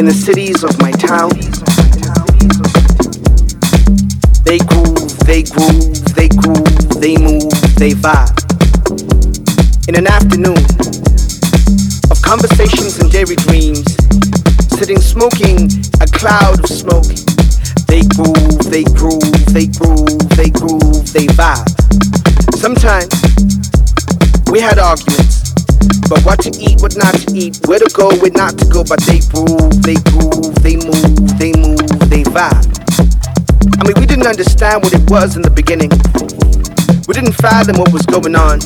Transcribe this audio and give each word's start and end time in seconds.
In 0.00 0.06
the 0.06 0.12
cities 0.12 0.64
of 0.64 0.74
my 0.80 0.90
town, 0.90 1.30
they 4.42 4.58
groove, 4.58 5.14
they 5.22 5.44
groove, 5.46 6.02
they 6.18 6.26
groove, 6.34 6.88
they 6.98 7.14
move, 7.14 7.52
they 7.78 7.94
vibe. 7.94 8.34
In 9.86 9.94
an 9.94 10.08
afternoon 10.08 10.58
of 12.10 12.18
conversations 12.22 12.98
and 12.98 13.12
dairy 13.12 13.36
dreams, 13.36 13.86
sitting 14.74 14.98
smoking 14.98 15.70
a 16.02 16.10
cloud 16.10 16.58
of 16.58 16.66
smoke, 16.66 17.06
they 17.86 18.02
groove, 18.16 18.66
they 18.66 18.82
groove, 18.98 19.46
they 19.54 19.70
groove, 19.70 20.18
they 20.34 20.50
groove, 20.50 21.06
they 21.12 21.30
vibe. 21.38 21.70
Sometimes 22.58 23.14
we 24.50 24.58
had 24.58 24.80
arguments, 24.80 25.54
but 26.08 26.24
what 26.24 26.40
to 26.40 26.50
eat, 26.58 26.80
what 26.82 26.96
not 26.96 27.19
go 28.00 28.08
with 28.20 28.34
not 28.36 28.56
to 28.58 28.64
go, 28.66 28.84
but 28.84 29.00
they 29.08 29.20
groove, 29.32 29.76
they 29.82 29.96
groove, 30.12 30.54
they 30.60 30.76
move, 30.76 31.20
they 31.40 31.52
move, 31.56 31.88
they 32.08 32.22
vibe. 32.24 32.68
I 33.76 33.84
mean, 33.84 33.96
we 33.96 34.06
didn't 34.06 34.26
understand 34.26 34.82
what 34.82 34.92
it 34.92 35.04
was 35.10 35.36
in 35.36 35.42
the 35.42 35.50
beginning. 35.50 35.88
We 37.08 37.14
didn't 37.14 37.36
fathom 37.40 37.76
what 37.80 37.92
was 37.92 38.04
going 38.04 38.36
on. 38.36 38.60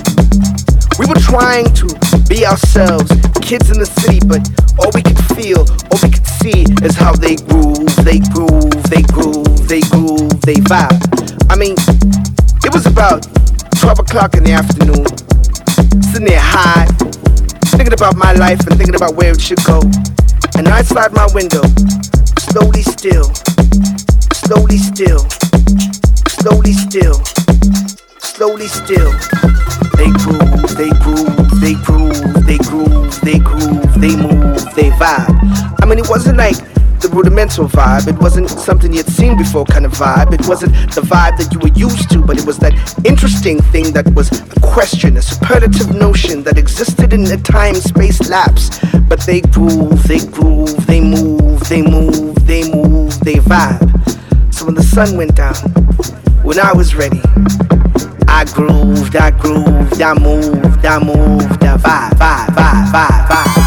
We 0.99 1.07
were 1.07 1.18
trying 1.18 1.70
to 1.83 1.87
be 2.29 2.47
ourselves, 2.47 3.11
kids 3.43 3.70
in 3.70 3.79
the 3.79 3.87
city, 3.87 4.18
but 4.27 4.43
all 4.79 4.91
we 4.95 5.03
could 5.03 5.18
feel, 5.35 5.66
all 5.91 5.99
we 6.03 6.11
could 6.11 6.27
see 6.43 6.66
is 6.83 6.95
how 6.95 7.14
they 7.14 7.37
groove, 7.37 7.91
they 8.03 8.18
groove, 8.35 8.75
they 8.91 9.03
groove, 9.14 9.66
they 9.66 9.83
groove, 9.91 10.35
they 10.43 10.59
vibe. 10.66 10.99
I 11.51 11.57
mean, 11.57 11.75
it 12.62 12.72
was 12.75 12.87
about 12.87 13.27
12 13.79 13.99
o'clock 13.99 14.35
in 14.35 14.43
the 14.43 14.53
afternoon, 14.53 15.07
sitting 16.11 16.27
there 16.27 16.43
high, 16.43 16.87
thinking 17.85 18.01
about 18.01 18.16
my 18.16 18.32
life 18.32 18.59
and 18.66 18.78
thinking 18.78 18.95
about 18.95 19.14
where 19.14 19.32
it 19.32 19.41
should 19.41 19.62
go. 19.64 19.78
And 20.57 20.68
I 20.68 20.80
slide 20.80 21.12
my 21.12 21.28
window, 21.35 21.61
slowly 22.41 22.80
still, 22.80 23.28
slowly 24.32 24.78
still, 24.78 25.20
slowly 26.24 26.72
still, 26.72 27.20
slowly 28.20 28.68
still. 28.68 29.12
They 30.01 30.09
groove, 30.16 30.64
they 30.80 30.89
groove, 30.97 31.61
they 31.61 31.74
groove, 31.85 32.47
they 32.47 32.57
groove, 32.57 33.20
they 33.20 33.39
groove, 33.39 34.01
they 34.01 34.16
move, 34.16 34.64
they 34.74 34.89
vibe. 34.97 35.76
I 35.82 35.85
mean, 35.85 35.99
it 35.99 36.09
wasn't 36.09 36.39
like 36.39 36.57
the 37.01 37.09
rudimental 37.09 37.67
vibe. 37.67 38.09
It 38.09 38.19
wasn't 38.19 38.51
something 38.51 38.93
you'd 38.93 39.07
seen 39.07 39.37
before 39.37 39.65
kind 39.65 39.85
of 39.85 39.93
vibe. 39.93 40.33
It 40.33 40.47
wasn't 40.47 40.73
the 40.95 41.01
vibe 41.01 41.37
that 41.39 41.53
you 41.53 41.59
were 41.61 41.75
used 41.77 42.11
to, 42.11 42.23
but 42.23 42.39
it 42.39 42.47
was 42.47 42.59
that 42.59 42.75
interesting 43.05 43.61
thing 43.73 43.93
that 43.93 44.07
was 44.15 44.31
a 44.33 44.61
question, 44.61 45.17
a 45.17 45.23
superlative 45.23 45.95
notion 45.95 46.43
that 46.45 46.59
existed 46.59 47.13
in 47.13 47.25
a 47.27 47.37
time 47.37 47.75
space 47.75 48.29
lapse. 48.29 48.79
But 49.09 49.21
they 49.21 49.41
groove, 49.41 50.03
they 50.05 50.25
groove, 50.27 50.87
they 50.87 51.01
move, 51.01 51.61
they 51.69 51.83
move, 51.83 52.47
they 52.47 52.71
move, 52.71 53.19
they 53.21 53.37
vibe. 53.37 53.85
So 54.53 54.67
when 54.67 54.75
the 54.75 54.83
sun 54.83 55.17
went 55.17 55.35
down, 55.35 55.57
when 56.43 56.59
I 56.59 56.73
was 56.73 56.95
ready, 56.95 57.21
I 58.29 58.45
grooved, 58.53 59.17
I 59.17 59.31
grooved, 59.31 60.01
I 60.01 60.15
moved, 60.15 60.85
I 60.85 60.99
moved, 60.99 61.65
I 61.65 61.77
vibe, 61.77 62.11
vibe, 62.19 62.47
vibe, 62.49 62.87
vibe, 62.93 63.27
vibe. 63.29 63.64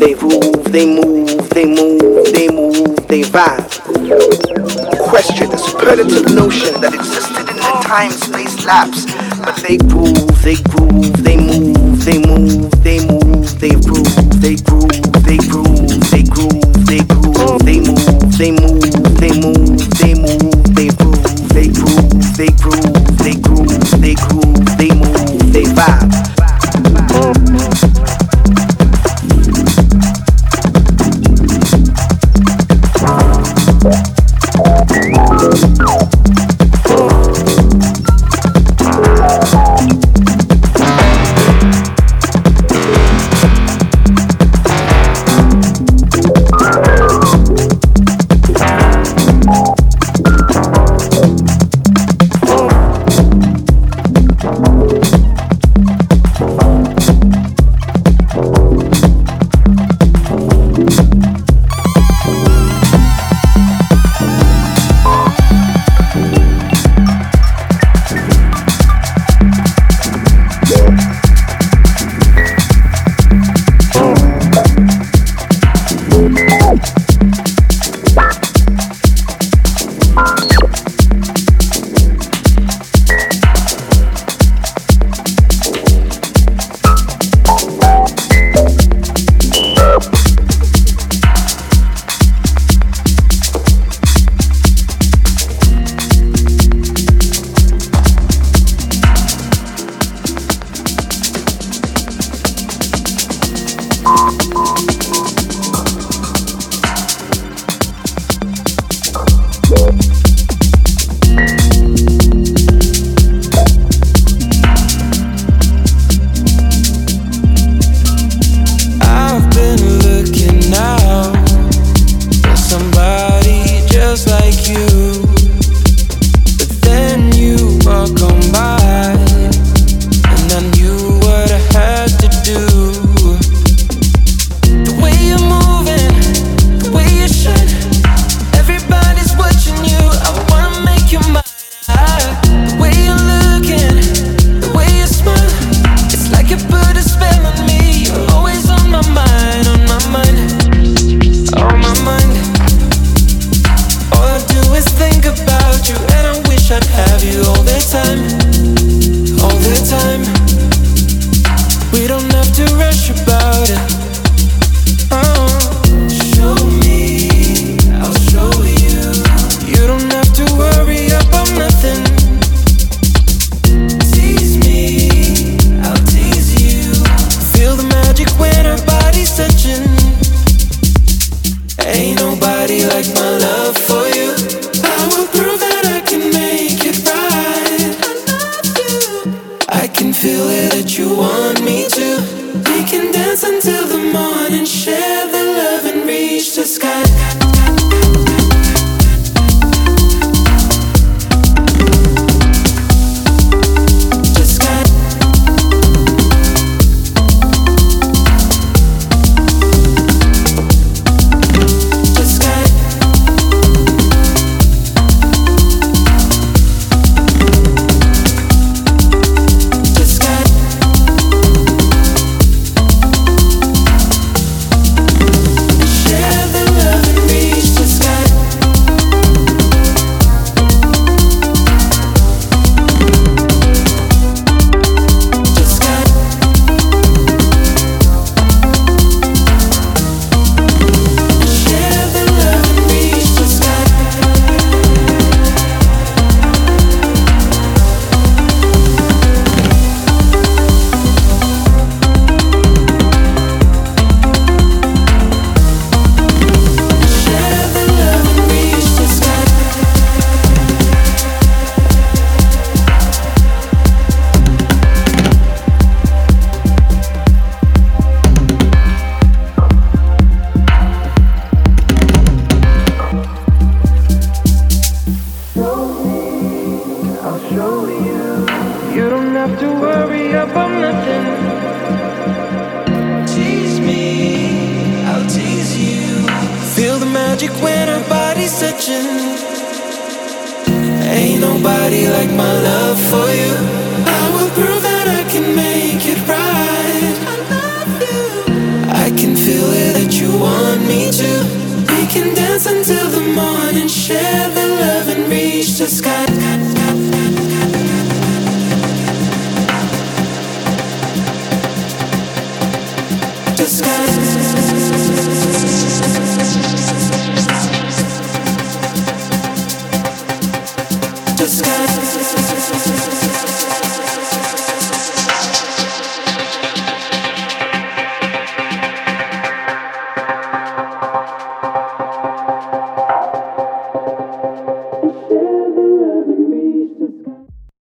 they 0.00 0.14
move, 0.14 0.64
they 0.72 0.86
move, 0.86 1.50
they 1.50 1.66
move, 1.66 2.32
they 2.32 2.48
move, 2.48 2.96
they 3.06 3.20
vibe. 3.20 3.68
Question, 5.10 5.52
a 5.52 5.58
superlative 5.58 6.34
notion 6.34 6.80
that 6.80 6.94
existed 6.94 7.40
in 7.50 7.56
the 7.56 7.80
time 7.84 8.10
space 8.10 8.64
lapse. 8.64 9.04
But 9.44 9.56
they 9.56 9.76
groove, 9.76 10.42
they 10.42 10.56
groove, 10.72 11.22
they 11.22 11.36
move, 11.36 12.04
they 12.04 12.18
move, 12.18 12.70
they 12.82 13.04
move, 13.06 13.60
they 13.60 13.74
groove, 13.76 14.40
they 14.40 14.56
groove, 14.56 14.99